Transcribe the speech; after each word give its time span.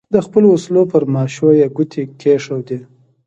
د 0.13 0.15
خپلو 0.25 0.47
وسلو 0.51 0.81
پر 0.91 1.03
ماشو 1.13 1.47
یې 1.59 1.67
ګوتې 1.75 2.03
کېښودې. 2.21 2.79